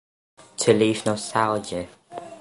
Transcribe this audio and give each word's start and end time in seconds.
To 0.57 0.73
leave 0.73 1.05
nostalgia. 1.05 1.87